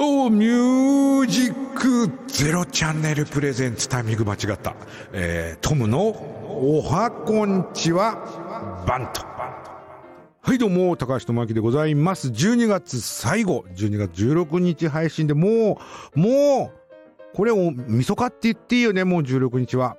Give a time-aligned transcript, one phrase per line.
[0.00, 4.76] おミュージックゼロチャンネルプレゼンツタイミング間違った。
[5.12, 9.22] えー、トムのおはこんちはバント。
[9.22, 12.28] はいどうも、高橋智明でございます。
[12.28, 15.80] 12月最後、12月16日配信でも
[16.14, 19.96] う、もう、これを、みそかって言っていいよね、もう16日は。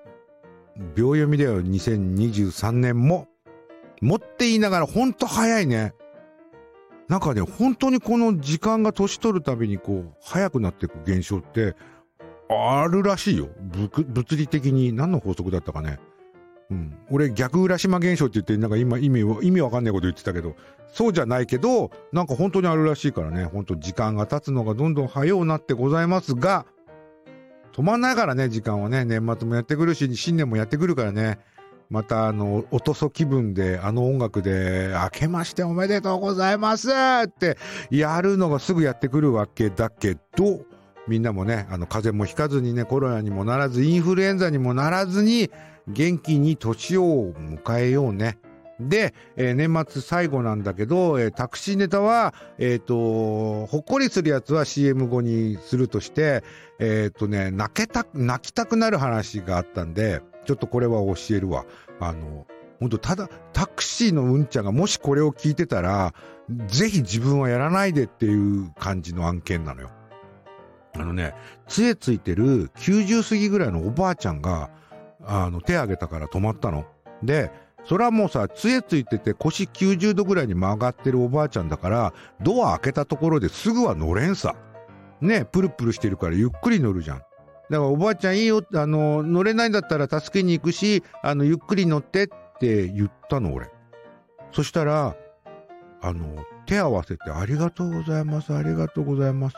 [0.96, 3.28] 秒読みだよ、2023年も。
[4.00, 5.94] もって言いながら、ほんと早いね。
[7.10, 11.76] なんかね、本当にこの時間が年取るたびにこう、早くなっていく現象って、
[12.50, 13.50] あるらしいよ。
[14.08, 16.00] 物理的に何の法則だったかね。
[16.70, 16.98] うん。
[17.10, 20.56] 俺逆浦島現象って言って、なんか今意味、意味わかんないこと言ってたけど、
[20.94, 26.68] そうじゃないけど、なんか本当にあるらしいからね、本当時間が経つのがどんどん早うなってございますが、
[27.74, 31.40] 止まんないからね、時間はね、年末もやってくるし、新年もやってくるからね。
[31.90, 37.58] また、あの、おとそ気分で、あの音楽で、明けましておめでとうございますって、
[37.90, 40.62] やるのがすぐやってくるわけだけど、
[41.08, 45.50] みんなもね、あの、風邪もひかずにね、コロナにもならず、インフルエンザにもならずに、
[45.88, 48.38] 元気に年を迎えようね。
[48.80, 56.44] で、えー年末最後なんだけど、えータクシーネタは、えっ、と、ほっこりするやつは CM 後にするとして、
[56.80, 61.68] えっ、とね、泣けた、泣きたくなる話があったんで、ちょっとこれは教えるわ。
[62.00, 62.48] あの、
[62.80, 66.16] 本当ただ、タクシーのうんちゃんがもしこれを聞いてたら、
[66.66, 69.92] ぜひ自分はやらないでっていう感じの案件なのよ。
[70.96, 71.36] あのね、
[71.68, 74.72] 杖ついてる90過ぎぐらいのおばあちゃんが、
[75.24, 76.88] あの、手挙げたから止まったの。
[77.22, 77.52] で、
[77.86, 84.56] それはもうさ、杖ついてて腰90度ぐらいに曲がってるおばあちゃんだから、ドア開けたところですぐは乗れんさ。
[85.22, 87.22] ね、プルプルしてるからゆっくり乗るじゃん。
[87.70, 92.28] だからおばあちゃんいいよ、あの、乗れないんだったら助けに行くし、あの、ゆっくり乗ってっ
[92.60, 93.70] て言ったの、俺。
[94.52, 95.16] そしたら、
[96.02, 99.56] あの、手合わせてありがとうございます、ありがとうございます。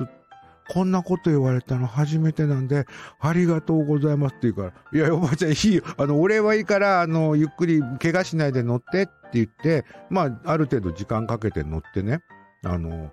[0.70, 2.86] こんなこと言われたの初めてなんで、
[3.20, 5.84] ありがとうございますって言うから、いや、おばあちゃんいいよ。
[5.98, 12.22] あの、お礼はいいから、あの、ゆっくり怪我しないで乗ってって言って、まあ、ある程度時間かけて乗ってね、
[12.64, 13.12] あの、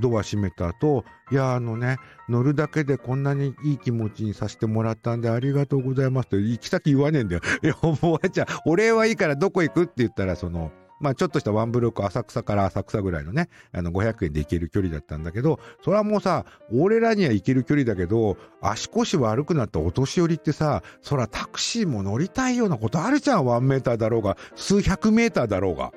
[0.00, 1.98] ドア閉めた後、いや、あのね、
[2.28, 7.42] 乗るだけでこんなにいい気持ちにさせてもらったんでありがとうございますって行き先言わねえんだよ。
[7.62, 25.92] いや、おばあちゃん、お礼はいいからどこ行くって言ったら、その、まあちょっとしたワンブロック浅草から浅草ぐらいのね、あの500円で行ける距離だったんだけど、それはもうさ、俺らには行ける距離だけど、足腰悪くなったお年寄りってさ、そらタクシーも乗りたいようなことあるじゃん、ワンメーターだろうが、数百メーターだろうが。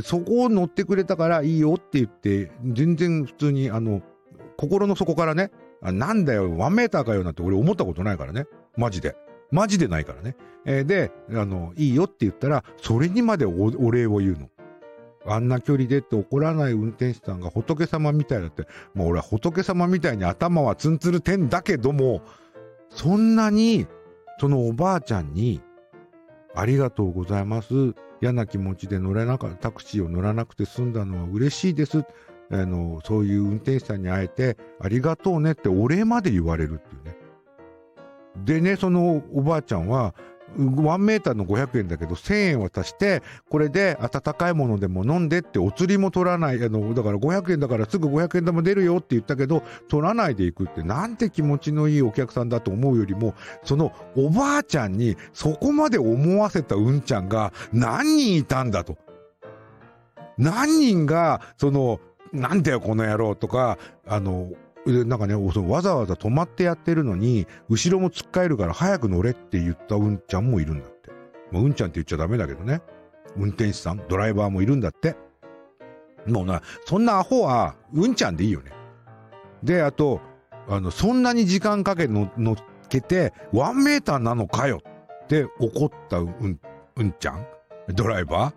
[0.00, 4.00] そこを乗ってくれたからいいよって言って、全然普通にあの、
[4.56, 5.50] 心の底からね、
[5.82, 8.46] あなんだよ、ワンメーターかよなんて俺思ったことないからね。
[8.76, 9.16] マジで。
[9.50, 10.36] マジでないからね。
[10.64, 14.48] えーで、あの、いいよって言ったら、それにまでお礼を言うの。
[15.26, 22.22] あんな距離でって怒らない運転手さんが仏様みたいだって、もう俺は仏様みたいに頭はツンツルてんだけども、
[22.90, 23.86] そんなに、
[24.38, 25.60] そのおばあちゃんに、
[26.54, 27.94] ありがとうございます。
[28.20, 32.04] 嫌な気持ちで乗れなかった、タクシーを乗らなくて済んだのは嬉しいです。
[32.50, 37.16] あの、そういう運転手さんに会えて、ありがとうねってお礼まで言われるっていうね。
[38.44, 40.14] でね、そのおばあちゃんは、
[40.56, 46.64] 1メーターの500円だけど1000円渡して、これで温かいものでも飲んでってお釣りも取らない。
[46.64, 58.96] あの、だから500円だからすぐ500円玉出るよって言ったけど、取らないでいくってなんて気持ちのいいお客さんだと思うよりも、そのおばあちゃんにそこまで思わせたうんちゃんが何人いたんだと。
[60.38, 62.00] 何人が、その、
[62.32, 64.50] なんだよこの野郎とか、あの、
[64.84, 71.10] なんかね、わざわざ止まってやってるのに、後ろも突っかえるから早く乗れって言ったうんちゃんもいるんだって。
[71.52, 72.82] まあ、うんちゃんって言っちゃダメだけどね。
[73.36, 75.14] 運転手さん、ドライバーもいるんだって。
[76.26, 78.72] もうな、そんなアホは、うんちゃんでいいよね。
[79.62, 80.20] で、あと、
[80.68, 82.56] あの、そんなに時間かけの乗っ
[82.88, 84.82] けて、ワンメーターなのかよ
[85.24, 86.60] って怒ったうん、
[86.96, 87.46] うんちゃん
[87.94, 88.52] ドライバ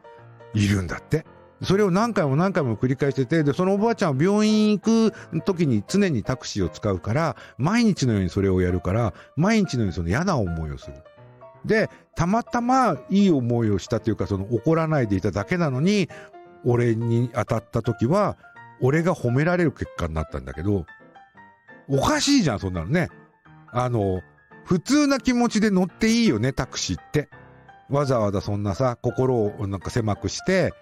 [0.55, 1.25] ーいるんだって。
[1.63, 5.13] それを何回も何回も繰り返してて、で、そのおばあちゃんは病院行く
[5.45, 10.97] 時に常にタクシーを使うから、毎日のようにそれをやるから、毎日のようにその嫌な思いをする。
[11.65, 16.09] で、たまたまいい思いをしたというか、その怒らないでいただけなのに、
[16.65, 18.37] 俺に当たった時は、
[18.81, 20.85] 俺が褒められる結果になったんだけど、
[21.87, 23.09] おかしいじゃん、そんなのね。
[23.71, 24.21] あの、
[24.65, 27.29] 普通な気持ちで乗っていいよね、タクシーって。
[27.89, 30.73] わざわざそんなさ、心をなんか狭くして、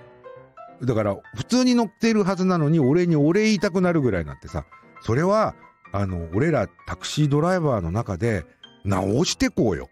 [0.81, 4.65] だから、普通に乗ってるはずなのに、俺にお礼言いたくなるぐらいなってさ、
[5.01, 5.55] それは、
[5.91, 8.45] あの、俺らタクシードライバーの中で
[8.83, 9.89] 直してこうよ。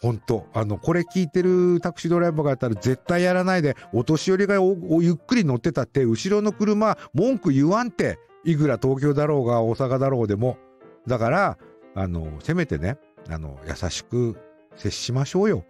[0.00, 0.48] ほんと。
[0.52, 10.58] あの、これ聞いてるタクシードライバーがやったら絶対やらないで、お年寄りがゆっくり乗ってたって、後ろの車、文句言わんって、いくら東京だろうが大阪だろうでも。
[11.06, 11.58] だから、
[11.94, 14.36] あの、せめてね、あの、優しく
[14.74, 15.64] 接しましょうよ。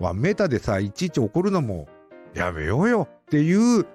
[0.00, 1.86] ワンメーターでさ、いちいち怒るのも
[2.34, 3.86] やめようよっていう、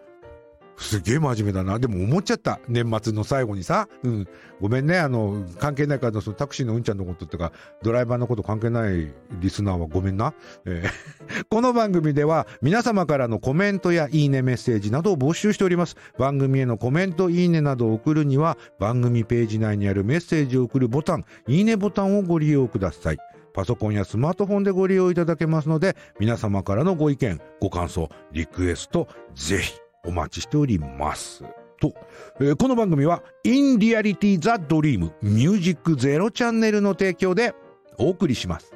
[0.77, 1.77] すげえ真面目だな。
[1.77, 2.61] でも思っちゃった。
[2.69, 3.89] 年末の最後にさ。
[4.03, 4.27] うん。
[4.61, 4.97] ごめんね。
[4.97, 7.51] あの、関係ないから、そのタクシーのうんちゃんのことっていうか、
[7.83, 9.11] ドライバーのこと関係ない
[9.41, 10.33] リスナーはごめんな。
[10.65, 10.89] えー
[11.49, 15.97] この番組では皆様からのコメントやいいねメッセージなどを募集しております。
[16.17, 23.17] 番組へのコメント、いいねなどを送るには番組ページ内にあるメッセージを送るボタン、いいねボタンをご利用ください。
[23.55, 29.73] パソコンやスマートフォンでご利用いただけますので、皆様からのご意見、ご感想、リクエスト、ぜひ
[30.03, 31.41] お待ちしております。
[31.79, 31.93] と、
[32.41, 37.55] えーこの番組は In Reality The Dream Music Zero チャンネルの提供で
[37.97, 38.73] お送りします。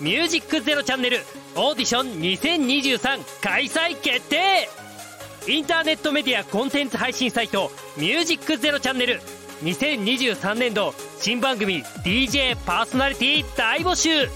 [0.00, 1.18] ミュージックゼロチャンネル
[1.54, 4.83] オーディション2023開催決定
[5.46, 9.20] インターネットメディアコンテンツ配信サイトミュージックゼロチャンネル。
[9.62, 14.28] 2023年度新番組 DJ パーソナリティ大募集。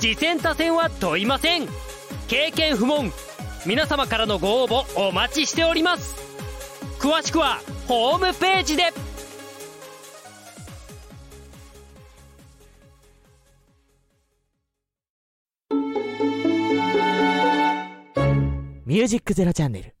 [0.00, 1.68] 次戦他戦は問いません。
[2.26, 3.12] 経験不問。
[3.64, 6.16] 皆様からのご応募お待ちしております。
[6.98, 8.92] 詳しくはホームページで。
[18.84, 19.94] ミュージックゼロチャンネル。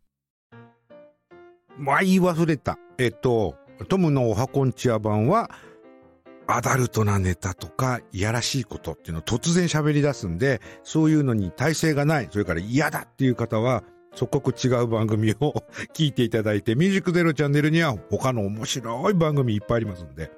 [1.78, 2.78] まあ、言い忘れた。
[2.98, 3.56] えっと、
[3.88, 5.50] トムのおはこんちや版は、
[6.46, 13.82] アダルトなネタとか、いやらしいことっていうのを突然喋り出すんで、そういうのに耐性がない、それから嫌だっていう方は、
[14.14, 20.30] 即刻違う番組を 聞いていただいて、ミュージックゼロチャンネルには他の面白い番組いっぱいありますんで。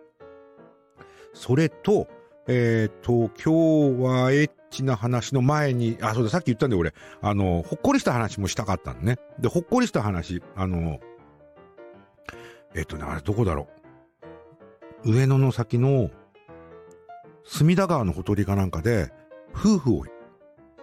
[1.34, 2.08] それと、
[2.48, 9.18] えっ、と、今日はエッチな話の前に、あ、そうだ、さっき言ったんで俺、あの、ほっこりした話もしたかったんね。
[9.38, 11.00] で、ほっこりした話、あの、
[12.74, 13.68] えっ、とね、あれどこだろ
[15.04, 15.12] う。
[15.12, 16.10] 上野の先の、
[17.44, 19.12] 隅田川のほとりかなんかで、
[19.54, 20.04] 夫婦を、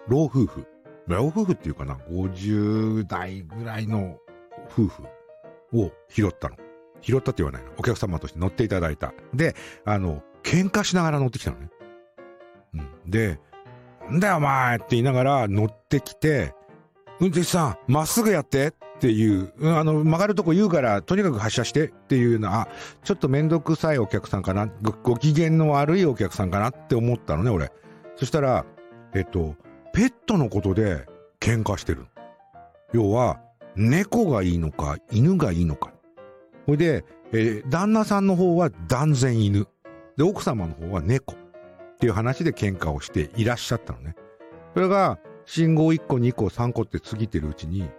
[0.08, 0.66] 老夫婦、
[1.06, 4.18] 老夫婦っていうかな、50代ぐらいの
[4.70, 5.02] 夫婦
[5.74, 6.56] を拾ったの。
[7.02, 7.70] 拾ったって言わないの。
[7.78, 9.12] お客様として乗っていただいた。
[9.34, 9.54] で、
[9.84, 11.68] あの、喧嘩しながら乗ってきたのね。
[12.74, 13.10] うん。
[13.10, 13.38] で、
[14.08, 16.54] なんだよお前って言いながら乗ってきて、
[17.20, 22.68] 運転手さん、まっすぐやってってていう、あの、曲がるとこ言うから、とにかく発車してっていうのは、
[23.02, 27.70] ちょっとめんどくさいお客さんかな、ごご機嫌の悪いお客さんかなって思ったのね、俺。
[28.16, 28.64] そしたら、
[29.12, 29.56] えっと、
[29.92, 31.04] ペットのことで
[31.38, 32.06] 喧嘩してる。
[32.94, 33.40] 要は、
[33.76, 35.92] 猫がいいのか、犬がいいのか。
[36.64, 39.66] ほいで、えー旦那さんの方は断然犬。
[40.16, 41.34] で、奥様の方は猫。
[41.34, 41.36] っ
[42.00, 44.16] ていう話で喧嘩をしていらっしゃったのね。
[44.72, 47.90] それが、信号1個、2個、3個って過ぎてるうちに、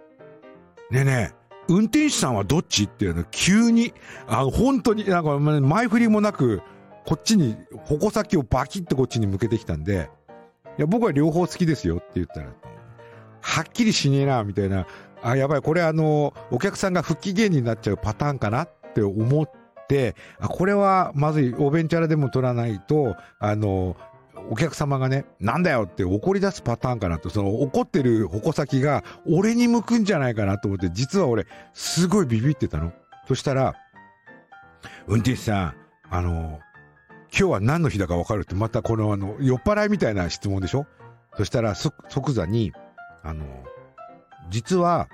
[0.90, 1.34] ねえね、
[1.68, 3.92] 運転手さんはどっちっていうの急に、
[4.28, 6.62] あ本当になんか前振りもなく、
[7.04, 7.56] こっちに、
[7.86, 10.10] 矛先をバキッとこっちに向けてきたんで、
[10.78, 12.52] いや、僕は両方好きですよって言ったら、
[13.40, 14.86] はっきりしねえな、みたいな、
[15.22, 19.50] あ、やばい、これあの、お客さんが不機嫌になっちゃうパターンかなって思っ
[19.88, 23.96] て、あ、これはまずい、お弁チャラでも取らないと、あの、
[24.50, 32.92] お客様がね、なんだよって怒り出すパターンかなと、その怒ってる矛先が俺に向くんじゃないかなと思って、実は俺、すごいビビってたの。
[33.26, 33.74] そしたら、
[35.06, 35.74] 運転手さん、
[36.10, 36.60] あの、
[37.36, 40.86] 今日は何の日だかわかるって、またこのあの、酔っ払いみたいな質問でしょ
[41.36, 42.72] そしたら、即座に、
[43.22, 43.44] あの、
[44.50, 45.08] 実は、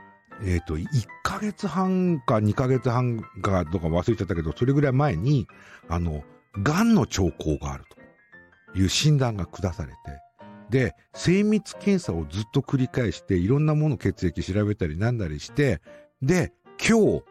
[0.45, 0.87] えっ、と、1
[1.23, 5.47] ヶ月半か2ヶ月半かとか忘れちゃったけど、それぐらい前に、
[5.89, 6.23] あの、
[6.59, 8.02] 癌の兆候があると
[8.75, 9.97] いう診断が下されて、
[10.71, 15.81] で、精密検査をずっと繰り返して、いろんなもの血液調べたりなんだりして、
[16.23, 17.23] で、今日、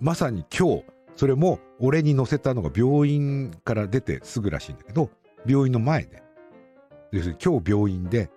[0.00, 0.84] まさに今日、
[1.16, 5.10] それも俺に乗せたのが病院から出てすぐらしいんだけど、
[5.44, 6.22] 病院の前で。
[7.10, 8.30] 要するに今日病院で、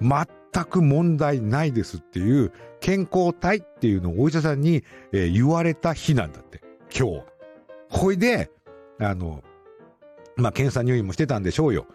[0.00, 6.62] 全く問題ないですっていう健康体っていうのをお医者さんに、えー言われた日なんだって。
[6.96, 7.24] 今日は。
[7.90, 8.50] ほいで、
[8.98, 9.42] あの、
[10.36, 11.86] まあ、検査入院もしてたんでしょうよ。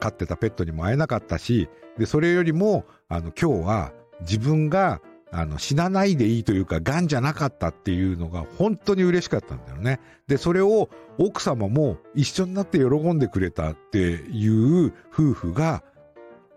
[0.00, 5.00] 飼ってたペットにも会えなかったし、で、それよりも、あの、今日は自分が、
[5.30, 10.00] あの、死なないでいいというか、癌じゃなかったっていうのが本当に嬉しかったんだよね。
[10.26, 10.88] で、それを
[11.18, 15.82] 奥様も一緒になって喜んでくれたっていう夫婦が、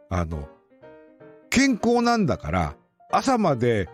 [0.09, 0.47] あの、
[1.49, 2.75] 健康なんだから、
[3.11, 3.89] 朝まで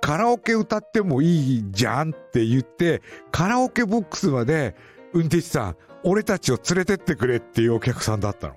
[0.00, 4.76] カラオケ歌ってもいいじゃんって言って、カラオケボックスまで、
[5.12, 8.54] 運転手さん、俺たちを連れてってくれっていうお客さんだったの。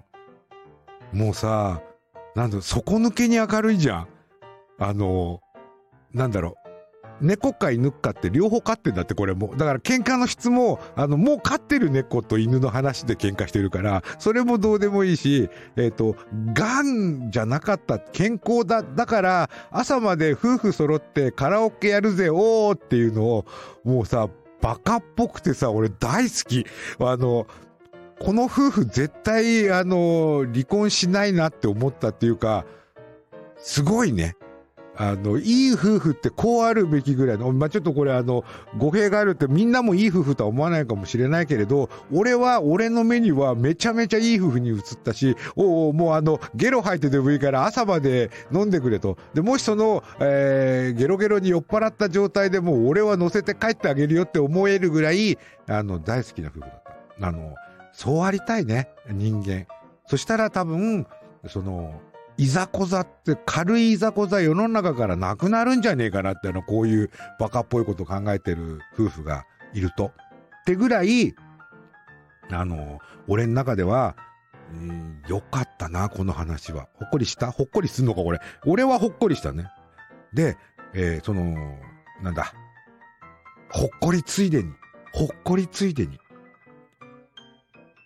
[1.13, 1.81] もうさ、
[2.35, 4.07] なんだ、底抜けに明るいじゃん。
[4.79, 5.41] あの、
[6.13, 6.61] なんだろう。
[7.21, 9.55] 猫か犬かって両方飼ってんだってこれも。
[9.55, 16.15] だから喧嘩の質も、あの、もう飼ってる猫と犬の話で喧嘩してるから、それもどうでもいいし、えっ、ー、と、
[16.53, 23.45] 癌じゃなかった、健康だ、だから、朝まで夫婦揃ってカラオケやるぜ、おーっていうのを、
[23.83, 24.27] もうさ、
[24.61, 26.65] バカっぽくてさ、俺大好き。
[26.99, 27.47] あの、
[28.19, 32.65] この夫婦絶対、あの、離婚しないなって思ったっていうか、
[33.57, 34.35] すごいね。
[34.95, 38.43] あの、いい夫婦ってこうあるべきぐらいの、まあ、ちょっとこれあの、
[38.77, 49.17] 語弊があるってみんなもいい夫婦とは思わないかもしれないけれど、俺は、俺の目にはめちゃめちゃいい夫婦に映ったし、おお、もうあの、ゲロ吐いてでもいいから朝まで飲んでくれと。
[49.33, 56.83] で、もしその、えー、ゲロゲロに酔っ払った状態でもう俺は乗せて帰ってあげるよって思えるぐらい、あの、大好きな夫婦だっ
[57.19, 57.27] た。
[57.27, 57.55] あの、
[57.93, 59.67] そうありたいね、人間。
[60.07, 61.07] そしたら多分、
[61.47, 62.01] その、
[62.41, 69.45] いざこざって軽いいざこざ世の中からなくなるんじゃねえかなってのこういうバカっぽいこと考えてる夫婦が
[69.75, 70.07] いると。
[70.07, 71.35] ってぐらい、
[72.49, 74.15] あの、俺の中では、
[74.73, 76.87] うん、よかったな、この話は。
[76.95, 77.51] ほっこりした？
[77.51, 78.39] ほっこりすんのか、これ。
[78.65, 79.67] 俺はほっこりしたね。
[80.33, 80.57] で、
[80.95, 81.77] えー、その、
[82.23, 82.51] なんだ？
[83.69, 84.71] ほっこりついでに、
[85.13, 86.17] ほっこりついでに、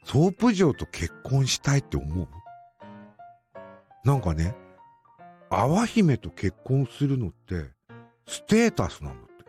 [0.04, 2.28] ソープ嬢と結婚したいって思う？
[4.06, 4.56] なんかね、
[5.50, 7.72] 泡姫と結婚するのって、
[8.28, 9.46] ステータスなんだって。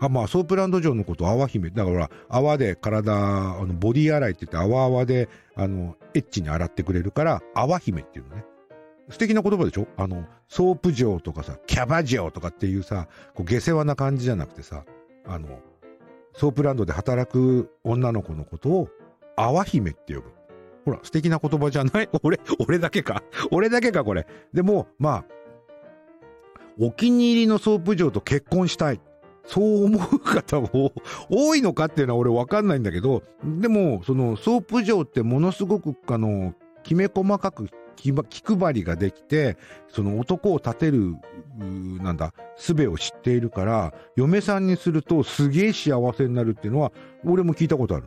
[0.00, 1.70] あ、まあ、ソープランド嬢のこと泡姫。
[1.70, 8.44] だから、泡で体、あの、ボディ洗いって言って、泡泡で、あの、エッチに洗ってくれるから、泡姫っていうのね。
[9.08, 9.86] 素敵な言葉でしょ？
[9.96, 14.84] あの、ソープ嬢とかさ、キャバ嬢とかっていうさ、こう下世話な感じじゃなくてさ、
[15.26, 15.60] あの、
[16.34, 18.88] ソープランドで働く女の子のことを、
[19.36, 20.32] 泡姫って呼ぶ。
[20.86, 22.08] ほら、素敵な言葉じゃない？
[22.22, 23.22] 俺、俺だけか？
[23.50, 24.26] 俺だけか、これ。
[24.54, 25.24] でも、まあ、
[26.80, 29.00] お気に入りのソープ嬢と結婚したい。
[29.44, 30.92] そう思う方も
[31.30, 39.56] 多いのかっていうのは俺わかんないんだけど、でも、そのソープ嬢ってものすごく、あの、きめ細かく気配りができて、
[39.88, 41.16] その男を立てる、
[41.58, 46.92] なんだ、術を知っているから、嫁さんにするとすげえ幸せになるっていうのは、
[47.24, 48.06] 俺も聞いたことある。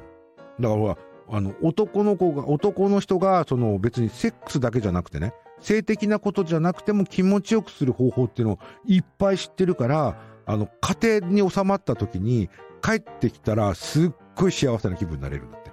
[0.59, 0.98] だから
[1.31, 12.50] あの、男の子が、男の人が、その別にセックスだけじゃなくてね、性的なことじゃなくても気持ちよくする方法っていうのをいっぱい知ってるから、あの、家庭に収まった時に
[12.81, 15.71] 帰ってきたらすっごい幸せな気分になれるんだって。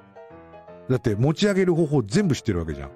[0.91, 2.91] だって持ち上げる方法全部知ってるわけじゃん。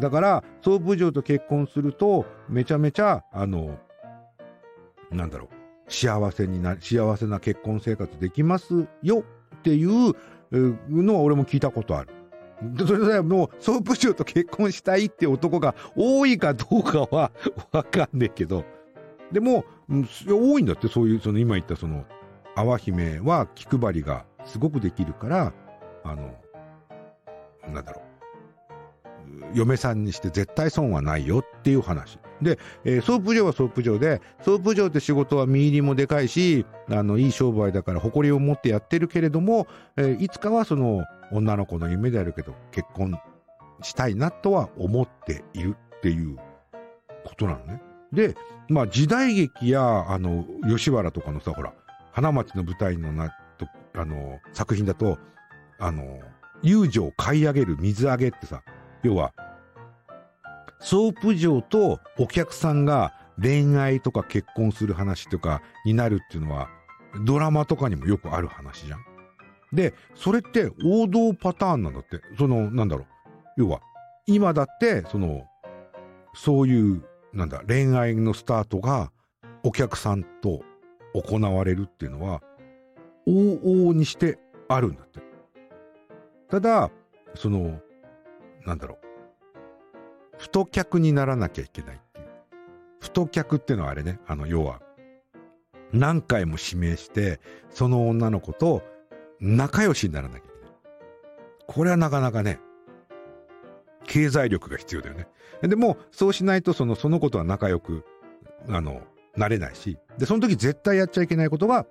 [0.00, 3.78] だから、総部長と結婚すると、めちゃめちゃ、あの、
[5.10, 9.24] なんだろう、幸せにな、幸せな結婚生活できますよ
[9.56, 10.14] っていう
[10.52, 12.10] のは俺も聞いたことある。
[12.86, 17.30] それでもう、ソープ嬢と結婚したいって男が多いかどうかは
[17.72, 18.64] わかんねえけど、
[19.30, 19.64] でも、
[20.26, 22.04] 多いんだって、そういう、その今言ったその、
[22.54, 25.52] 泡姫は気配りがすごくできるから、
[26.04, 26.34] あの、
[27.72, 28.06] なんだろう。
[29.54, 32.18] 嫁さんにして絶対損はないよっていう話。
[32.42, 39.66] で、えー、ソープ嬢はソープ嬢で、ソープ嬢って仕事は身入りもでかいし、あの、いい商売だから誇りを持ってやってるけれども、
[39.96, 43.18] えー、いつかはその女の子の夢であるけど、結婚
[43.82, 46.36] したいなとは思っているっていう
[47.24, 47.80] ことなのね。
[48.12, 48.34] で、
[48.68, 51.72] まあ時代劇や、あの、吉原とかのさ、ほら、
[52.12, 55.18] 花街の舞台のな、と、あの、作品だと、
[55.78, 56.20] あの、
[56.62, 58.62] 遊女を買い上げる水揚げってさ、
[59.02, 59.32] 要は、
[60.86, 63.12] ソープ嬢とお客さんが
[63.42, 66.68] 恋愛とか結婚する話とかになるっていうのは、
[67.24, 69.00] ドラマとかにもよくある話じゃん。
[69.72, 72.20] で、それって王道パターンなんだって。
[72.38, 73.06] その、なんだろう。
[73.56, 73.80] 要は、
[74.28, 75.48] 今だって、その、
[76.34, 77.02] そういう、
[77.32, 79.10] なんだ、恋愛のスタートが
[79.64, 80.62] お客さんと
[81.14, 82.44] 行われるっていうのは、
[83.26, 84.38] 往々にして
[84.68, 85.20] あるんだって。
[86.48, 86.92] ただ、
[87.34, 87.80] その、
[88.64, 89.05] なんだろう。
[90.38, 92.26] 太客にならなきゃいけないっていう。
[93.00, 94.80] 太客ってのはあれね、あの、要は、
[95.92, 97.40] 何回も指名して、
[97.70, 98.82] その女の子と
[99.40, 100.72] 仲良しにならなきゃいけない。
[101.66, 102.60] これはなかなかね、
[104.06, 105.28] 経済力が必要だよね。
[105.62, 108.04] でも、そうしないと、その、その子とは仲良く、
[108.68, 109.02] あの、
[109.36, 111.86] なれないし、で、その時絶対やっちゃいけないことは、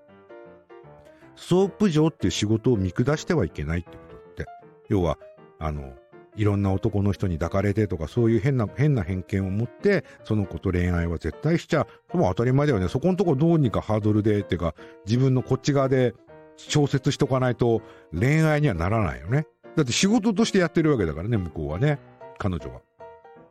[1.35, 4.45] ソープ嬢っていう仕事を見下してはいけないってことって。
[4.87, 5.17] 要は、
[5.59, 5.93] あの、
[6.35, 12.17] いろんな男の人に抱かれてとか、そういう変な、変な偏見を持って、その子と恋愛は絶対しちゃう。
[12.17, 12.87] も当たり前だよね。
[12.89, 14.75] そこのとこどうにかハードルで、っていうか、
[15.05, 16.13] 自分のこっち側で
[16.57, 17.81] 調節しとかないと
[18.13, 19.47] 恋愛にはならないよね。
[19.75, 21.99] だって仕事としてやってるわけだからね、向こうはね。
[22.37, 22.81] 彼女は。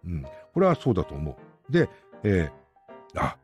[0.07, 0.25] うん。
[0.53, 1.39] これはそうだと思
[1.69, 1.73] う。
[1.73, 1.89] で、
[2.23, 3.37] えー、あ、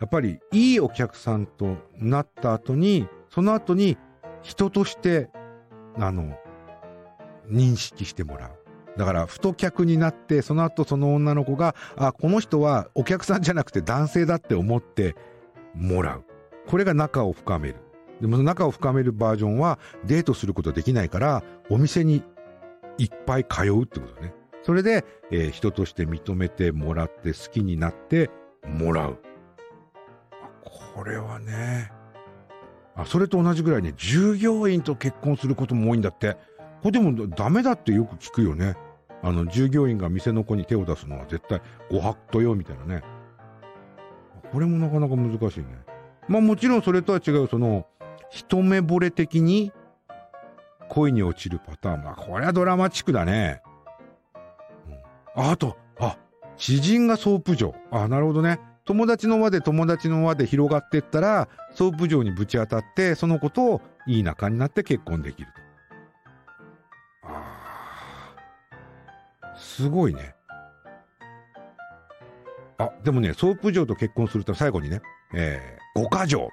[0.00, 3.96] やっぱりいいお客さんとなった後に、その後に
[4.42, 5.30] 人として、
[5.96, 6.36] あの、
[7.48, 8.57] 認識してもらう。
[8.98, 15.14] だから、太客になって、その後その女の子が、あ、この人はお客さんじゃなくて男性だって思って
[15.74, 16.24] もらう。
[16.66, 17.76] これが仲を深める。
[18.20, 22.24] でも仲を深めるバージョンはデートすることできないから、お店に
[22.98, 24.34] いっぱい通うってことね。
[24.64, 28.30] それで、えー、人として認めてもらって好きになって
[28.66, 29.18] もらう。
[30.96, 31.92] これはね。
[32.96, 36.36] あ、それと同じぐらいね、従業員と結婚することも多いんだって。
[36.82, 38.76] これでもダメだってよく聞くよね。
[39.22, 41.60] あの、従業員が店の子に手を出すのは絶対
[41.90, 43.02] ご法度よ、みたいなね。
[44.52, 45.66] これもなかなか難しいね。
[46.28, 47.86] まあもちろんそれとは違う、その、
[48.30, 49.72] 一目惚れ的に
[50.88, 52.04] 恋に落ちるパターン。
[52.04, 53.62] まあこれはドラマチックだね。
[55.36, 56.16] うん、あ、あと、あ、
[56.56, 57.74] 知人がソープ嬢。
[57.90, 58.60] あ、なるほどね。
[58.84, 65.48] 友達の輪で友達の輪で広がってったら、ソープ嬢にぶち当たって、その子といい仲になって結婚できる
[67.22, 67.57] とああ。
[69.78, 70.34] すごいね。
[72.78, 75.00] あ、でもね、ソープ嬢と結婚すると最後にね、
[75.32, 76.48] えー、五箇条。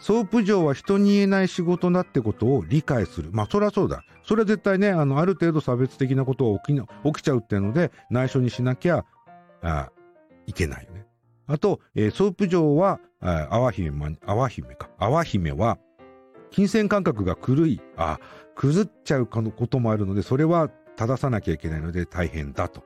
[0.00, 3.28] ソープ嬢は人に言えない仕事だってことを理解する。
[3.32, 4.02] まあ、そりゃそうだ。
[4.24, 9.04] それは絶対ね、あの、ある程度差別的なことが起き起きちゃうっていうので、内緒にしなきゃ、
[9.60, 9.90] あ
[10.46, 11.06] いけないよね。
[11.46, 14.88] あと、えー、ソープ嬢は、あ泡姫、ま、泡姫か。
[14.98, 15.76] 泡姫は、
[16.50, 18.18] 金銭感覚が狂い、あ、
[18.54, 22.82] 崩っちゃうこともあるので、それは正さなきゃいけないので大変だと。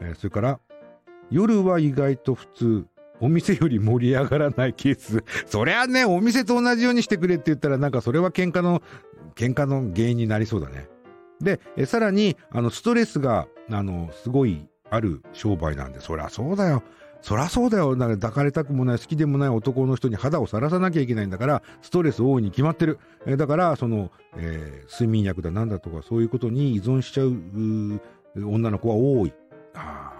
[0.00, 0.60] えー、それから、
[1.30, 2.86] 夜は意外と普通、
[3.20, 5.24] お店より盛り上がらないケース。
[5.46, 8.82] そりゃね、お店と同じようにしてくれって言ったら、なんかそれは喧嘩の、
[9.34, 10.88] 喧嘩の原因になりそうだね。
[11.40, 16.82] で、えさらに、あの、ストレスが、あの、すごいある商売なんで、そりゃそうだよ。
[17.26, 17.96] そりゃそうだよ。
[17.96, 23.00] だから抱かれたくもない、好きでもない男の人に肌をさらさなきゃいけないんだから、ストレス大いに決まってる。
[23.26, 27.32] え、だから、その、えー、睡眠薬だなんだとか、そういうことに依存しちゃう
[28.48, 29.34] 女の子は多い。
[29.74, 30.12] あ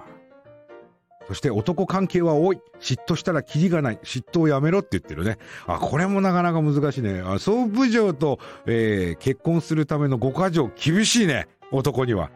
[1.28, 2.60] そして男関係は多い。
[2.80, 3.98] 嫉妬したらキリがない。
[4.02, 5.38] 嫉妬をやめろって言ってるね。
[5.68, 7.22] あ、これもなかなか難しいね。
[7.24, 11.46] あ、総部長と、えー、結婚するための五箇条厳しいね。
[11.70, 12.32] 男には。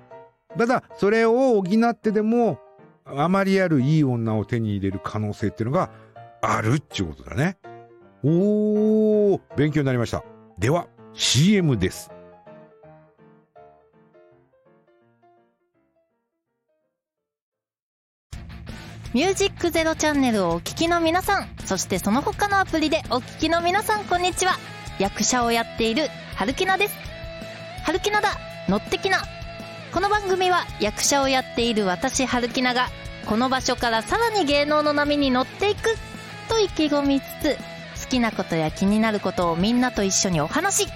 [0.56, 2.60] ただ、それを補ってでも、
[3.04, 5.90] あまりあるいい女を手に入れる可能性っていうのが
[6.42, 7.58] あるっていうことだね。
[8.22, 10.24] おー、勉強になりました。
[10.58, 12.10] では、CM です。
[19.12, 24.52] ミュージックゼロチャンネルをお聞きの皆さん、そしてその他のアプリでお聞きの皆さん、こんにちは。
[25.00, 26.04] 役者をやっている、
[26.36, 26.94] 春木菜です。
[27.84, 28.36] 春木菜だ、
[28.68, 29.18] 乗ってきな。
[30.20, 32.88] 番組は役者をやっている私、春樹菜が
[33.24, 35.96] この場所からさらに芸能の波に乗っていく
[36.48, 37.56] と意気込みつつ、
[38.04, 40.90] 好きなことや気になることをみんなと一緒にお話し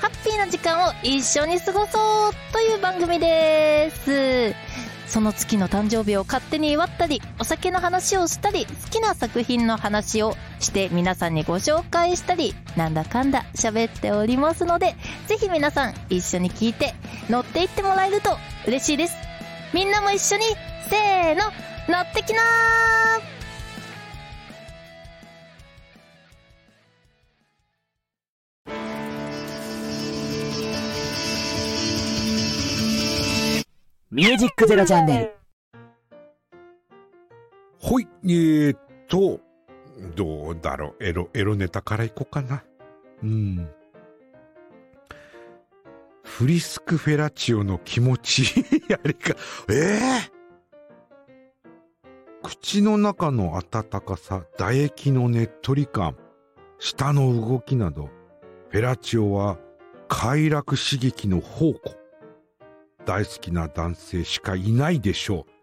[0.00, 4.54] ハッピーな時間を一緒に過ごそうという番組です。
[5.06, 16.94] その月の誕生日を勝手に祝ったり、お酒の話をしたり、好きな作品の話をして皆さんにご紹介したり、なんだかんだ喋っておりますので、ぜひ皆さん一緒に聞いて
[17.28, 18.36] 乗っていってもらえると
[18.66, 19.14] 嬉しいです。
[19.72, 20.44] みんなも一緒に、
[20.88, 21.42] せーの、
[21.88, 23.43] 乗ってきなー
[34.14, 35.34] ミュージックゼロチャンネル。
[37.80, 39.40] ほい、えー、っと、
[40.14, 42.62] どうだろう、エロ、エロネタからいこうかな。
[43.24, 43.68] うん。
[46.22, 48.44] フリスクフェラチオの気持ち、
[48.94, 49.34] あれか、
[49.68, 50.34] ええー
[52.44, 56.16] 口の中の温かさ、唾液のねっとり感、
[56.78, 58.10] 舌の動きなど、
[58.68, 59.58] フェラチオは
[60.06, 62.03] 快楽刺激の宝庫。
[63.04, 65.54] 大好きな男性しかいないでしょう。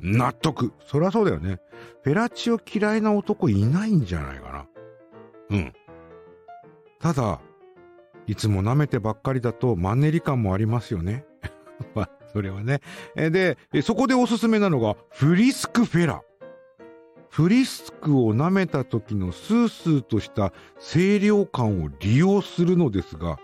[0.00, 0.72] 納得。
[0.86, 1.60] そりゃそうだよね。
[2.02, 4.66] フェラチオ嫌いな男いないんじゃないかな。
[5.50, 5.72] うん。
[7.00, 7.40] ただ、
[8.26, 11.24] いつも舐めてばっかりだとマンネリ感もありますよね。
[11.94, 12.80] まあ、それはね。
[13.14, 16.22] で、そこでおすすめなのが、フリスクフェラ。
[17.30, 23.38] フリスクを舐めた時のスースーとした清涼感を利用するのですが、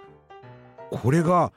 [0.91, 1.53] これが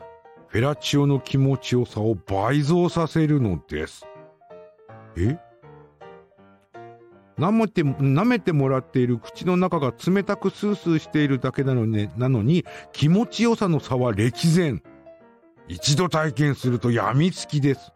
[0.53, 4.05] フェラチオの気持ちよさを倍増させるのです。
[5.17, 5.35] え？
[7.39, 14.83] 舐めて、舐めてもらっている口の中が冷たくスースーしているだけなのに、なのに気持ちよさの差は歴然。
[15.67, 17.91] 一度体験すると病みつきです。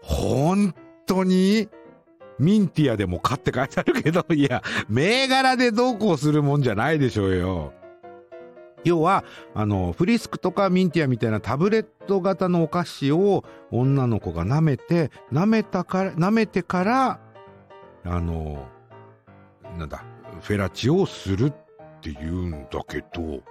[0.00, 1.68] 本当に？
[2.38, 7.74] ミンティアでも買って書いてあるけど、いや、銘柄でどうこうするもんじゃないでしょうよ。
[8.86, 17.20] 要は、あの、フリスクとかミンティアみたいなタブレット型のお菓子を女の子が舐めて、舐めたから、舐めてから、
[18.04, 18.64] あの、
[19.76, 20.04] なんだ、
[20.40, 21.50] フェラチオをするっ
[22.00, 23.42] て言うんだけど、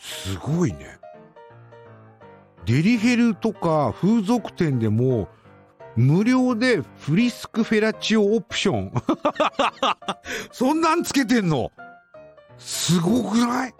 [0.00, 0.98] すごいね。
[2.64, 5.28] デリヘルとか風俗店でも、
[5.96, 8.92] 無料でフリスクフェラチオオプション。
[10.52, 11.72] そんなんつけてんの？
[12.58, 13.72] すごくない？
[13.72, 13.76] きっ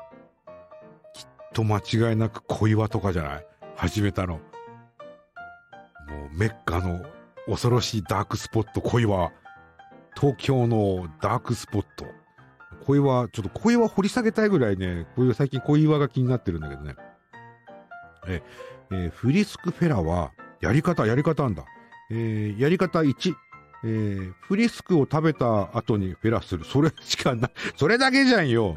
[1.53, 3.47] と間違いなく小岩とかじゃない？
[3.77, 4.35] 始めたの。
[4.35, 4.41] も
[6.33, 7.05] うメッカの
[7.47, 9.33] 恐ろしいダークスポット小岩。
[10.19, 12.05] 東京のダークスポット。
[12.87, 16.97] 小岩、ちょっと小岩掘り下げたいぐらいね、こういう最近小岩が気になってるんだけどね。
[18.27, 18.43] え、
[18.91, 21.65] えーフリスクフェラは、やり方、やり方なんだ。
[22.11, 23.35] えーやり方1。
[23.85, 26.65] えーフリスクを食べた後にフェラする。
[26.65, 27.51] それしかない。
[27.77, 28.77] それだけじゃんよ。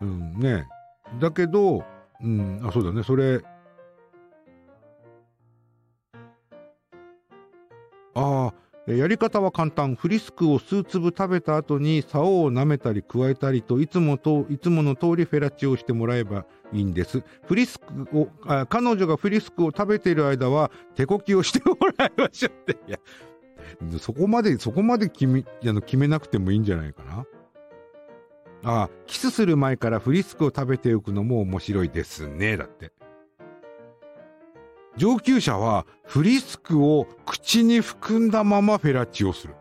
[0.00, 0.66] うん、ね。
[1.20, 1.84] だけど、
[2.22, 3.02] うん、あ、そうだね。
[3.02, 3.42] それ、
[8.14, 8.52] あ
[8.88, 9.94] あ、やり方は簡単。
[9.94, 17.22] フリスクを数粒食べた後に竿を舐めたり加えたりといつもと、いつもの通りフェラチをしてもらえばいいんです。
[17.46, 22.78] フリスクを、あ彼女がフリスクを食べている間は手こきをしてもらいましょうって。
[22.88, 22.98] いや、
[24.00, 27.26] そこまで、そこまで決め、あの決めなくてもいいんじゃないかな。
[28.64, 32.56] ああ、キスする前からフリスクを食べておくのも面白いですね。
[32.56, 32.92] だって。
[34.96, 39.54] 上級者はフリスクを口に含んだままフェラチオする。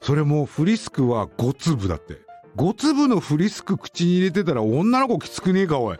[0.00, 2.20] それもフリスクは5粒だって。
[2.56, 5.98] 5粒のフリスク口に入れてたら女の子きつくねえか、おい。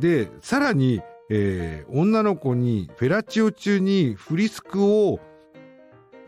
[0.00, 1.00] で、さらに、
[1.34, 5.18] えー女の子にフェラチオ中にフリスクを、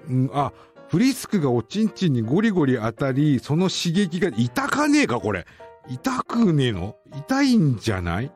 [0.09, 0.51] うん、あ、
[0.89, 5.47] フリスクがおちんちんにゴリゴリ当たり、その刺激が痛かねえか、これ。
[5.89, 6.97] 痛くねえの？
[7.15, 8.33] 痛いんじゃない？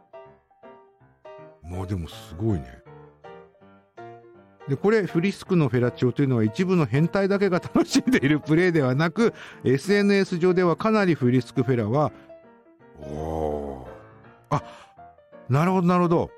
[1.62, 2.82] まあでもすごいね。
[4.68, 9.32] で、これ、フリスクのフェラチオというのは一部の変態だけが楽しんでいるプレイではなく、
[9.64, 12.12] SNS 上ではかなりフリスクフェラは、
[13.00, 14.56] おー。
[14.56, 14.62] あ、
[15.48, 16.30] なるほど、なるほど。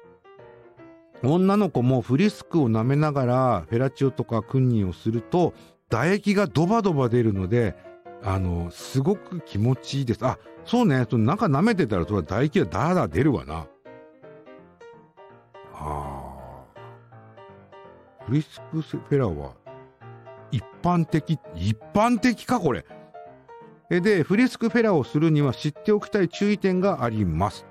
[1.22, 5.52] 女の子もフリスクを舐めながらフェラチオとかクンニをすると
[5.90, 7.76] 唾液がドバドバ出るので
[8.22, 10.24] あのすごく気持ちいいです。
[10.24, 11.06] あそうね。
[11.11, 13.66] その中舐めてたらそれは唾液がダラダラ出るわな。
[15.74, 16.64] あ
[18.26, 19.54] フリスクフェラは
[20.50, 22.85] 一般的一般的かこれ。
[23.88, 27.66] でフリスクフェラをするには知っておきたい注意点があります。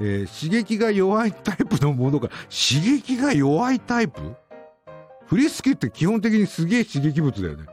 [0.00, 4.20] えー刺激が弱いタイプのものが刺激が弱いタイプ？
[5.26, 7.66] フリスクって基本的にすげえ刺激物だよね。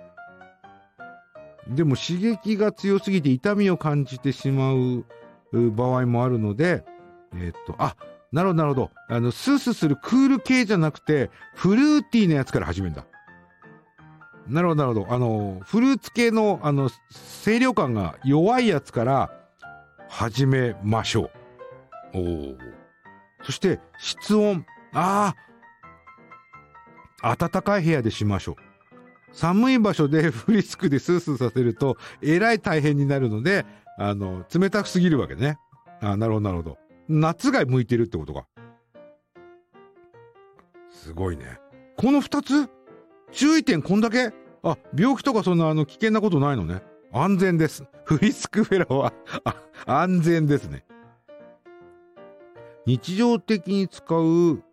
[1.68, 5.06] でも刺激が強すぎて痛みを感じてしまう
[5.52, 6.84] 場合もあるので
[7.34, 7.96] えーっとあ
[8.32, 8.92] なるほどなるほど。
[9.10, 13.06] あのスースーするクール系じゃなくてフルーティーなやつから始めるんだ。
[14.48, 15.14] なるほどなるほど。
[15.14, 16.90] あのフルーツ系のあの
[17.44, 19.32] 清涼感が弱いやつから
[20.08, 21.32] 始めましょう。
[22.14, 22.58] お。
[23.44, 24.66] そして、室温。
[24.94, 25.36] あ。
[27.24, 28.56] 暖かい部屋でしましょう。
[29.32, 33.66] 寒い場所でフリスクでスースーさせると、えらい大変になるので、
[33.98, 35.58] あの、冷たくすぎるわけね。
[36.02, 36.78] あなるほど、なるほど。
[37.08, 38.48] 夏が向いてるってことか。
[40.90, 41.60] すごいね。
[41.98, 42.70] この二つ？
[43.32, 44.34] 注意点こんだけ？
[44.64, 46.82] あ、病気とかそんなあの危険なことないのね。
[47.14, 47.86] 安全です。
[48.06, 49.14] フリスクフェラは、
[49.86, 50.84] 安全ですね。
[52.86, 54.64] 日常的に使う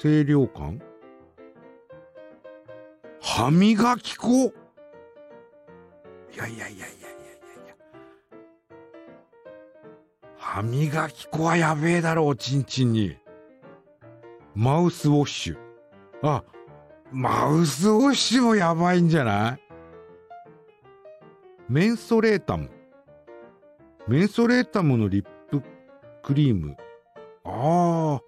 [0.00, 0.80] 清涼感？
[3.20, 4.28] 歯磨き粉？
[4.28, 4.32] い
[6.36, 6.86] やいやいやいやいやいや。
[6.86, 6.88] い
[7.68, 7.74] や
[10.38, 13.18] 歯磨き粉はやべえだろおちんちんに。
[14.54, 15.58] マウスウォッシュ。
[16.22, 16.42] あ
[17.12, 19.60] マウスウォッシュもやばいんじゃない？
[21.68, 22.70] メンソレータム。
[24.08, 25.62] メンソレータムのリップ
[26.22, 26.74] クリーム。
[27.44, 28.22] ああ。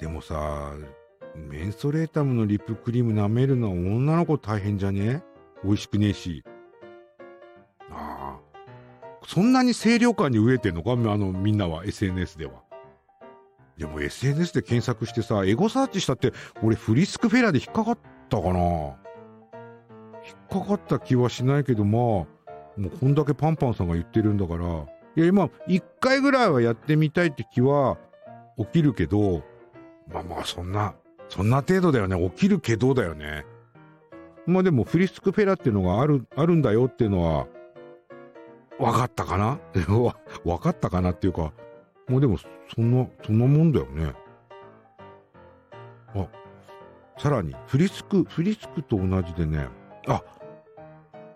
[0.00, 0.72] でもさ、
[1.34, 5.22] メンソレータムのリップクリーム舐めるのは女の子大変じゃね？
[5.64, 6.44] 美味しくねえし。
[7.90, 8.40] ああ。
[9.26, 10.92] そんなに清涼感に飢えてんのか？
[10.92, 12.62] あの、みんなは SNS では。
[13.76, 17.98] でも SNS で検索してさ、エゴサーチしたって、俺フリスクフェラで引っかかっ
[18.28, 22.26] たかな引っかかった気はしないけど、まあ、も
[22.78, 24.64] うこんだけパンパンさんが言ってるんだから、
[25.16, 27.98] いや、今、一回ぐらいはやってみたいって気は
[28.58, 29.42] 起きるけど、
[30.12, 30.94] まあまあ、そんな、
[31.28, 32.30] そんな程度だよね。
[32.30, 33.44] 起きるけどだよね。
[34.46, 37.46] まあでも、フリスクフェラっていうのがある、あるんだよっていうのは、
[38.78, 39.58] 分かったかな？
[39.94, 41.52] わ分かったかなっていうか、
[42.08, 44.12] もうでも、そんな、そんなもんだよね。
[46.14, 46.26] あ、
[47.18, 49.68] さらに、フリスク、フリスクと同じでね、
[50.06, 50.22] あ、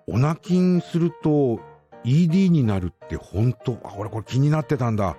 [0.07, 1.61] オナキンすると
[2.05, 5.17] ED になるって本当あ、俺これ気になってたんだ。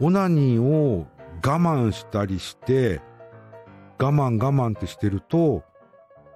[0.00, 3.00] オナニーを我慢したりして、
[3.98, 5.62] 我慢我慢ってしてると、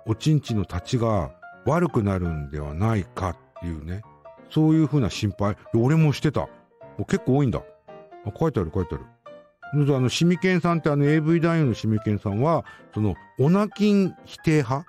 [0.06, 1.32] おちんちの立ちが
[1.66, 4.02] 悪くなるんではないかっていうね。
[4.50, 5.56] そういうふうな心配。
[5.74, 6.48] 俺もしてた。
[7.08, 7.62] 結構多いんだ。
[8.24, 9.04] あ書いてある書いてある。
[9.94, 14.86] あの、シミケンさんってあの AV 男優のシミケンさんは、その、オナキン否定派？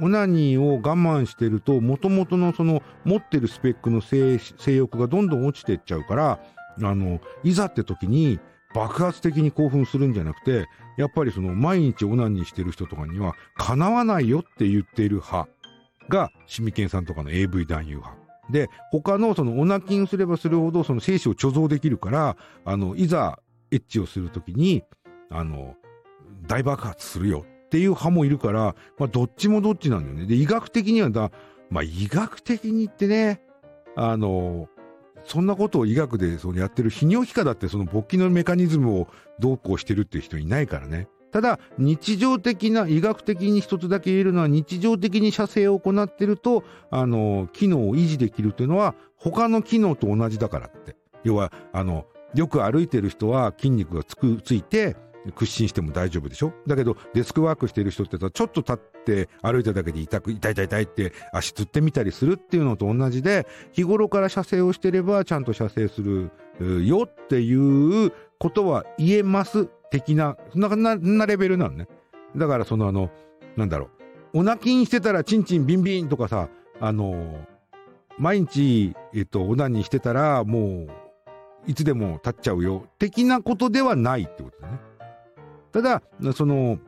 [0.00, 6.40] オナニーを我慢してると、元々のその、持ってるスペックの性性欲がどんどん落ちていっちゃうから、
[6.82, 8.40] あの、いざって時に
[8.74, 15.48] 爆発的に興奮するんじゃなくて、やっぱりその、毎日オナニーしてる人とかには、叶わないよって言っている派
[16.08, 18.28] が、シミケンさんとかの AV 男優派。
[18.50, 23.38] で、他のそのオナキンすればするほどその精子を貯蔵できるから、あの、いざ
[23.70, 24.82] エッチをするときに、
[25.30, 25.74] あの、
[26.46, 30.26] 大爆発するよっていう派もいるから、まあどっちもどっちなんだよね。
[30.26, 31.30] で、医学的にはだ、
[31.70, 33.42] まあ医学的にってね、
[33.96, 34.68] あの、
[35.24, 41.08] そんなことを医学でそのやってる泌尿器科だってその勃起のメカニズムをどうこうしてるっていう人いないからね。
[41.30, 50.96] ただ、日常的な、医学的に一つだけ言えるのは、日常的に射精を行ってると、あの、機能を維持できるというのは、他の機能と同じだからって。
[51.24, 54.96] 要は、あの、よく歩いてる人は筋肉がつく、ついて、
[55.34, 56.52] 屈伸しても大丈夫でしょ？
[56.66, 66.30] だけど、デスクワークしてる人ってさ、ちょっと立って歩いただけで痛く、痛い痛い痛いって足つってみたりするっていうのと同じで、日頃から射精をしてればちゃんと射精する
[66.86, 71.88] よっていうことは言えます的な、そんな、な、なレベルなのね。
[72.36, 73.10] だからそのあの、
[73.56, 73.90] なんだろ
[74.34, 74.40] う。
[74.40, 76.48] お泣きにしてたらチンチンビンビンとかさ、
[76.80, 77.46] あの、
[78.18, 80.90] 毎日、えっと、オナニーしてたら、もう、
[81.66, 84.78] いつでも立っちゃうよ、的なことではないってことだね。
[85.72, 86.02] ただ、
[86.34, 86.78] その、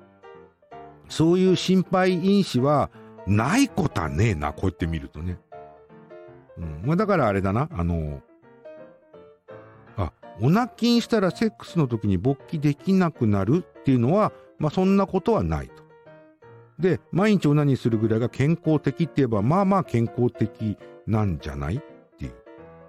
[1.08, 2.90] そういう心配因子は、
[3.26, 5.38] ないことはねえな、こうやって見るとね。
[6.56, 6.82] うん。
[6.84, 8.22] まあ、だからあれだな、あの、
[10.42, 15.82] オナキンしたらセックスの時に勃起できなくなるっていうのは、まあそんなことはないと。
[16.78, 21.76] で、毎日オナニーするぐらいが健康的って言えば、まあまあ健康的なんじゃない？
[21.76, 21.80] っ
[22.16, 22.32] ていう。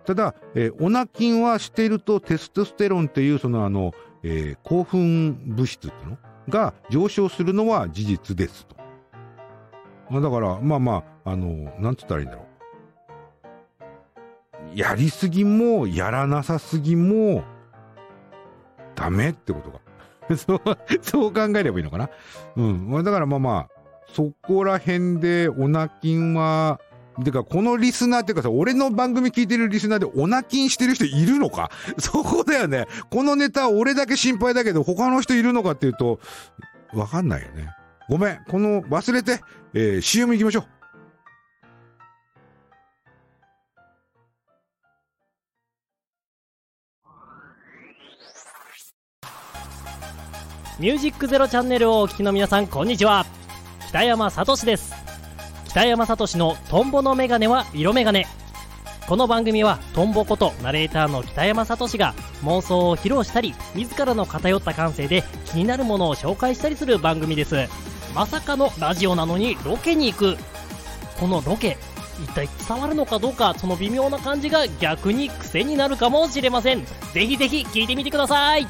[0.06, 3.92] ただ、えー、オナキンはしてるとテストステロンっていうそのあの、
[4.24, 6.18] えー、興奮物質っていうの？
[6.50, 8.76] が上昇するのは事実ですと。
[10.10, 12.46] まだから、まあまあ、あの、なんつったらいいんだろ
[14.74, 14.78] う。
[14.78, 17.44] やりすぎも、やらなさすぎも、
[18.96, 19.80] ダメってことか。
[20.36, 20.62] そう、
[21.02, 22.10] そう考えればいいのかな？
[22.58, 23.04] うん。
[23.04, 23.70] だからまあまあ、
[24.08, 26.80] そこら辺で、オナキンは、
[27.24, 31.70] てか、このリスナーっていうかさ、俺の番組聞いてるリスナーでオナキンしてる人いるのか？
[32.00, 32.88] そこだよね。
[33.10, 36.20] このネタ俺だけ心配だけど、他の人いるのかっていうと、
[36.94, 37.70] わかんないよね。
[38.10, 38.40] ごめん。
[38.50, 39.42] この、忘れて、
[39.74, 40.66] えー、CM 行きましょう。
[50.80, 53.26] ミュージックゼロチャンネルをお聴きの皆さんこんにちは
[53.90, 55.01] 北山さとしです
[55.72, 58.28] 北山さとしのトンボのメガネは色メガネ
[59.08, 67.56] この番組はトンボことナレーターの北山さとしが妄想を披露したり自らの偏った感性で気になるものを紹介したりする番組です。
[68.14, 70.38] まさかのラジオなのにロケに行く。
[71.18, 71.78] このロケ
[72.22, 76.86] 一体伝わるのかどうかその微妙な感じが逆に癖になるかもしれません。
[77.14, 78.68] ぜひぜひ聞いてみてください。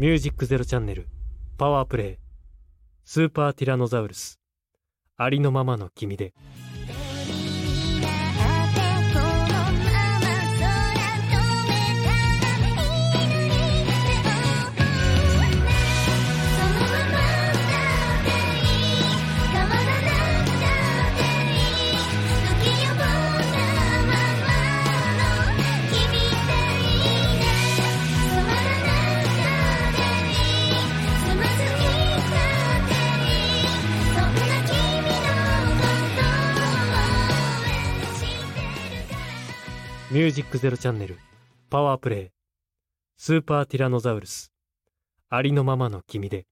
[0.00, 1.08] ミュージックゼロチャンネル、
[1.58, 2.16] パワープレイ、
[3.04, 4.40] スーパーティラノザウルス、
[5.18, 6.32] ありのままの君で。
[40.10, 41.16] ミュージックゼロチャンネル、
[41.70, 42.28] パワープレイ、
[43.16, 44.50] スーパーティラノザウルス、
[45.28, 46.46] ありのままの君で。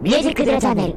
[0.00, 0.94] ミュージックゼロチャンネル。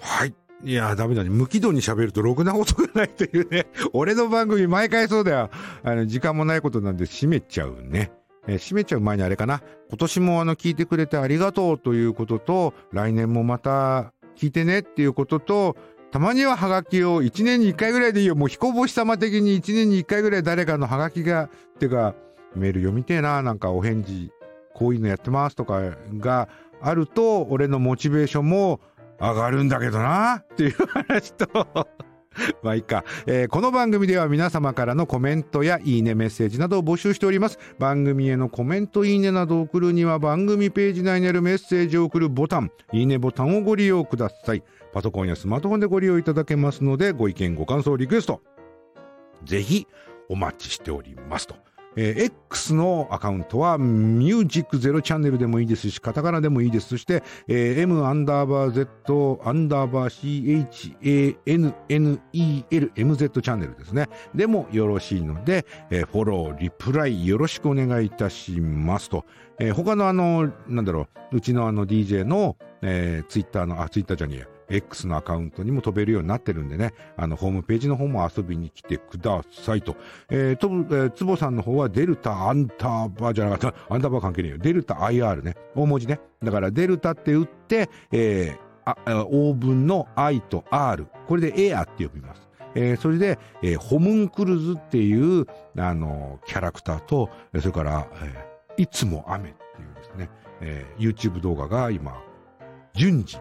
[0.00, 0.34] はい。
[0.64, 1.30] いや、ダメだね。
[1.30, 3.68] 無軌道に喋るとろくな音がないというね。
[3.94, 5.50] 俺の番組毎回そうだよ。
[5.82, 8.12] あの、時間もないことなんで閉めちゃうね。
[8.46, 9.62] えー閉めちゃう前にあれかな。
[9.88, 15.76] 今年もあの、聞いてくれてありがとうということと、来年もまた聞いてねっていうことと、
[16.10, 18.36] たまにはハガキを1年に1回ぐらいでいいよ。
[18.36, 22.14] もう彦星様的に1年に1回ぐらい誰かのハガキが、っていうか、
[22.54, 23.42] メール読みてえな。
[23.42, 24.30] なんかお返事、
[24.74, 25.80] こういうのやってますとか
[26.18, 26.48] が
[26.80, 28.80] あると、俺のモチベーションも
[29.20, 30.36] 上がるんだけどな。
[30.36, 31.48] っていう話と、
[32.62, 37.58] まあいいか、えーこの番組では皆様からのコメントやいいねメッセージなどを募集しております。
[37.78, 44.62] 番組へのコメント、いいねなどを送るには番組ページ内にあるメッセージを送るボタン、いいねボタンをご利用ください。
[44.92, 48.40] パソコンやスマートフォンでご利用いただけますので、ご意見、ご感想、リクエスト、
[49.44, 49.86] ぜひ
[50.28, 51.56] お待ちしておりますと。
[51.96, 56.88] えー X のアカウントは、ミュージックゼロチャンネルでもいいですし、カタカナでもいいです。
[56.88, 64.08] そして、えー M アンダーバー Z アンダーバー CHANNEL MZ チャンネルですね。
[64.34, 69.24] でもよろしいので、えーフォロー、リプライよろしくお願いいたしますと。
[69.58, 74.53] えー他のあの、なんだろう、うちのあの DJ の、えー、ツイッターの、あ、ツイッターじゃねえ。
[74.68, 79.96] X のアカウントにも飛べるようになってるんでね、あの、ホームページの方も遊びに来てくださいと。
[80.30, 84.58] えー、と、えー、つぼさんの方はデルタアンダーバーじゃなかった、アンダーバー関係ねえよ。
[84.58, 85.54] デルタ IR ね。
[85.74, 86.20] 大文字ね。
[86.42, 91.06] だから、デルタって打って、えー、オーブンの I と R。
[91.26, 92.48] これでエアって呼びます。
[92.74, 95.46] えーそれで、えーホムンクルズっていう、
[95.78, 102.20] あのキャラクターと、それから、えいつも雨っていうですね、え YouTube 動画が今、
[102.94, 103.38] 順次、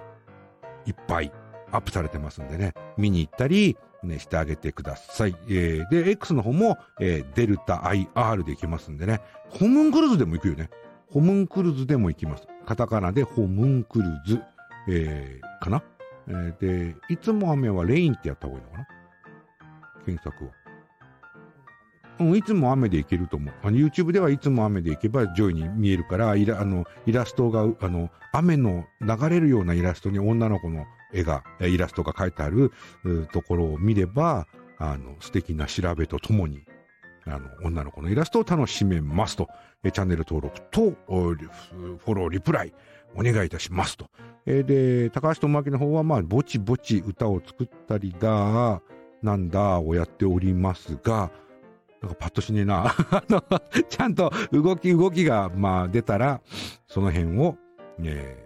[0.86, 1.32] いっぱい
[1.72, 5.36] アップされてますんでね、見に行ったり、ね、してあげてください。
[5.48, 10.70] えーで、X の方も、えーデルタ IR で行きますんでね、ホムンクルーズでも行くよね。
[11.10, 12.48] ホムンクルーズでも行きます。
[12.66, 14.42] カタカナでホムンクルーズ、
[14.90, 15.84] えーかな、
[16.28, 18.88] えーで、いつも雨はレインってやった方がいいのかな？
[20.06, 20.52] 検索を。
[22.20, 23.54] うん、いつも雨でいけると思う。
[23.64, 32.72] あの YouTube ではいつも雨でいけば上位に見えるから、イラあのイラストが、あの、雨の流れるようなイラストに女の子の絵が、イラストが描いてある
[33.32, 34.48] ところを見れば、
[34.78, 36.64] あの、素敵な調べとともに、
[37.26, 39.48] あの、女の子のイラストを楽しめますと、
[39.84, 42.74] えチャンネル登録と、フォロー、リプライ、
[43.16, 44.08] お願いいたしますと。
[44.46, 48.82] えで、高橋智明の方は、まあ、ぼちぼち歌を作ったりだ、
[49.22, 51.32] なんだをやっておりますが、
[52.04, 52.94] なんかパッとしねえな。
[53.12, 53.42] あの、
[53.90, 56.42] ちゃんと動き、動きが、まあ、出たら、
[56.86, 57.56] その辺を、
[58.04, 58.44] えー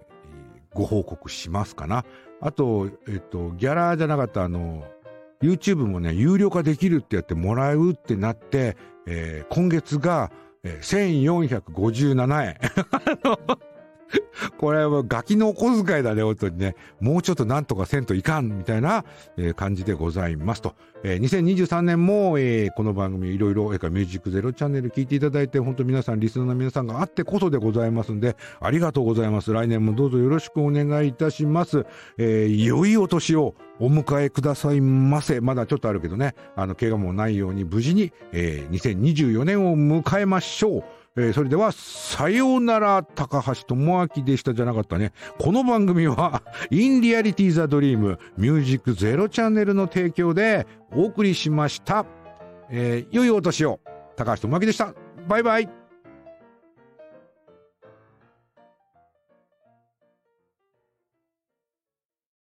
[0.73, 2.05] ご報告しますかな。
[2.39, 4.85] あと、えっと、ギャラじゃなかった、あの、
[5.41, 10.29] YouTube もね、有料化できるってやってもらうってなって、えー今月が、
[10.63, 12.57] えー1457円。
[14.57, 16.75] これはガキのお小遣いだね、本当にね。
[16.99, 19.05] もうちょっとなんとかせんといかん、みたいな、
[19.55, 20.75] 感じでございますと。
[21.03, 29.51] えー2023年も、えーこの番組いろいろ、えーミュージックゼロチャンネル聞いていただいて、本当皆さん、リスナーの皆さんがあってこそでございますんで、ありがとうございます。
[29.51, 31.85] 来年もどうぞよろしくお願いいたします。
[32.17, 35.39] えー良いお年をお迎えくださいませ。
[35.41, 40.83] まだちょっとあるけどね、あの、怪我もないように無事に、えー2024年を迎えましょう。
[41.17, 45.13] えーそれでは、さようなら、高橋智明でしたじゃなかったね。
[45.39, 52.05] この番組は、インリアリティザドリーム、ミュージックゼロチャンネルの提供でお送りしました。
[52.69, 53.79] えー良いお年を。
[54.15, 54.93] 高橋智明でした。
[55.27, 55.76] バイバイ。